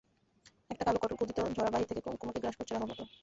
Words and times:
একটা 0.69 0.83
কালো 0.87 0.99
কঠোর 0.99 1.17
ক্ষুধিত 1.17 1.37
জরা 1.55 1.73
বাহির 1.73 1.87
থেকে 1.89 2.01
কুমুকে 2.13 2.41
গ্রাস 2.41 2.55
করছে 2.57 2.73
রাহুর 2.73 2.89
মতো। 2.91 3.03